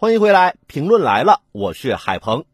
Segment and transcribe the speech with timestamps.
[0.00, 2.44] 欢迎回来，评论来了，我是海鹏。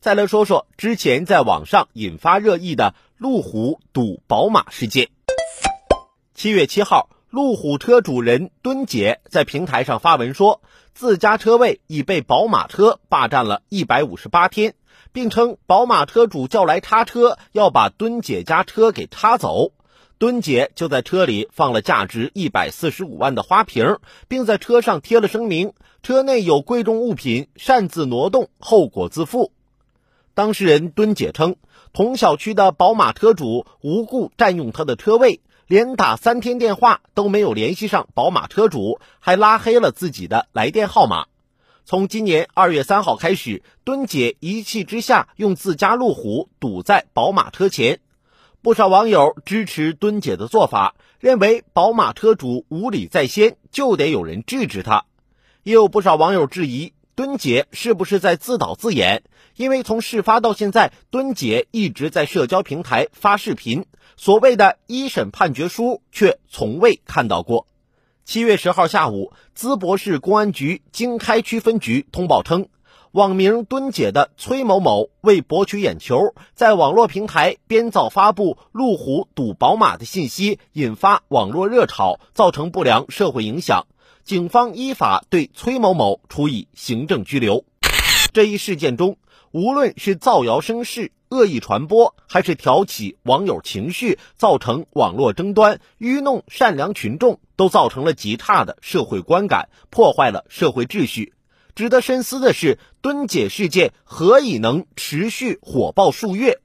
[0.00, 5.08] 再来说说之前在网上引发热议的路虎堵宝马事件。
[6.34, 10.60] 七月七号，路虎车主人敦姐在平台上发文说，
[10.92, 14.74] 自家车位已被宝马车霸占了一百五十八天，
[15.12, 19.70] 并称宝马车主叫来叉车，要把敦姐家车给叉走。
[20.22, 23.96] 敦姐就在车里放了价值一百四十五万的花瓶，
[24.28, 25.72] 并在车上贴了声明：
[26.04, 29.50] 车内有贵重物品，擅自挪动，后果自负。
[30.32, 31.56] 当事人敦姐称，
[31.92, 41.26] 同小区的宝马车主无故占用她的车位，连打三天电话都没有联系上宝马车主，还拉黑了自己的来电号码。
[41.84, 47.98] 从今年二月三号开始，敦姐一气之下用自家路虎堵在宝马车前。
[48.62, 55.04] 不少网友支持敦姐的做法，认为宝马车主无理在先，就得有人制止他。
[55.64, 59.24] 也有不少网友质疑敦姐是不是在自导自演，
[59.56, 63.84] 因为从事发到现在，敦姐一直在社交平台发视频，
[64.16, 67.66] 所谓的一审判决书却从未看到过。
[68.24, 72.68] 七月十号下午，淄博市公安局经开区分局通报称。
[73.12, 83.86] 网名“敦姐”的崔某某为博取眼球，在网络平台编造发布路虎堵宝马的信息，引发网络热炒，造成不良社会影响。
[84.24, 87.66] 警方依法对崔某某处以行政拘留。
[88.32, 89.18] 这一事件中，
[89.50, 101.34] 无论是造谣生事、恶意传播，还是挑起网友情绪，造成网络争端，愚弄善良群众，都造成了极差的社会观感，破坏了社会秩序。
[101.74, 106.60] 值得深思的是，蹲姐事件何以能持续火爆数月？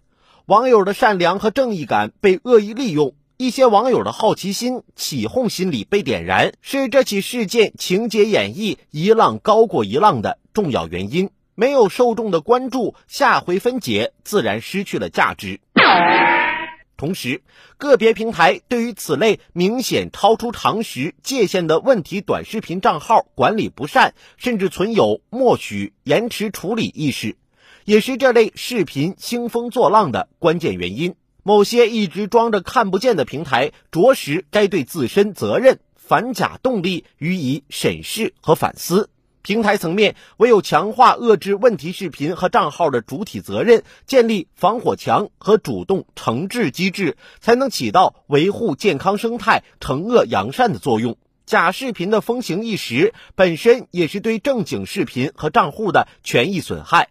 [0.46, 11.30] 网友的善良和正义感被恶意利用，一些网友的好奇心、起哄心理被点燃，是这起事件情节演绎一浪高过一浪的重要原因。
[11.56, 15.60] 没有受众的关注，下回分解自然失去了价值。
[16.98, 17.44] 同时，
[17.78, 27.38] 个别平台对于此类明显超出常识界限的问题短视频账号管理不善，甚至存有默许、延迟处理意识，
[27.86, 31.16] 也是这类视频兴风作浪的关键原因。
[31.44, 39.10] 某些一直装着看不见的平台，着实该对自身责任、反假动力予以审视和反思。
[39.48, 51.18] 平台层面，唯有强化遏制问题视频和账号的主体责任，建立防火墙和主动惩治机制，才能起到维护健康生态、惩恶扬善的作用。
[51.46, 57.08] 假视频的风行一时，本身也是对正经视频和账户的权益损害。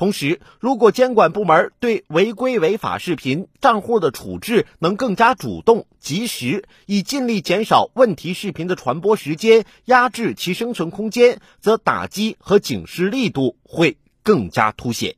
[0.00, 15.16] 同时，如果监管部门对违规违法视频账户的处置能更加主动、及时，以尽力减少问题视频的传播时间，压制其生存空间，则打击和警示力度会更加凸显。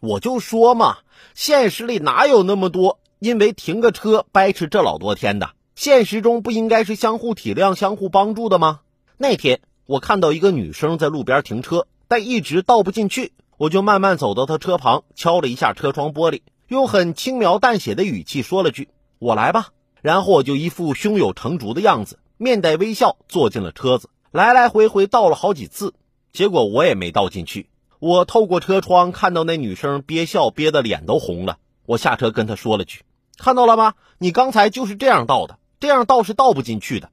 [0.00, 0.98] 我就说嘛，
[1.32, 5.52] 现实里哪有那么多因为停个车掰扯这老多天的？
[5.76, 8.80] 现实中不应该是相互体谅、相互帮助的吗？
[9.16, 11.86] 那天我看到一个女生在路边停车。
[12.08, 19.68] 但一直倒不进去，我就慢慢走到他车旁，敲了一下车窗玻璃，用很轻描淡写的语气说了句：“我来吧。”
[20.02, 25.94] 然后我就一副胸有成竹的样子，面带微笑坐进了车子，来来回回倒了好几次，
[26.32, 27.68] 结果我也没倒进去。
[27.98, 33.00] 我透过车窗看到那女生憋笑憋得脸都红了，我下车跟她说了句
[33.36, 33.94] ：“看到了吗？
[34.18, 37.10] 你刚才就是这样倒的，这样倒是倒不进去的。”